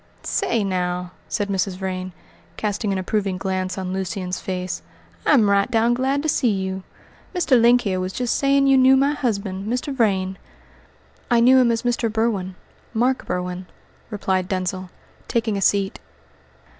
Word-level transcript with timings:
"Say, 0.23 0.63
now," 0.63 1.11
said 1.29 1.47
Mrs. 1.49 1.77
Vrain, 1.77 2.11
casting 2.57 2.91
an 2.91 2.97
approving 2.97 3.37
glance 3.37 3.77
on 3.77 3.93
Lucian's 3.93 4.39
face, 4.39 4.81
"I'm 5.27 5.47
right 5.47 5.69
down 5.69 5.93
glad 5.93 6.23
to 6.23 6.27
see 6.27 6.49
you. 6.49 6.81
Mr. 7.35 7.61
Link 7.61 7.81
here 7.81 7.99
was 7.99 8.11
just 8.11 8.35
saying 8.35 8.65
you 8.65 8.77
knew 8.79 8.97
my 8.97 9.11
husband, 9.13 9.71
Mr. 9.71 9.93
Vrain." 9.95 10.39
"I 11.29 11.39
knew 11.39 11.59
him 11.59 11.71
as 11.71 11.83
Mr. 11.83 12.11
Berwin 12.11 12.55
Mark 12.95 13.27
Berwin," 13.27 13.67
replied 14.09 14.47
Denzil, 14.49 14.89
taking 15.27 15.55
a 15.55 15.61
seat. 15.61 15.99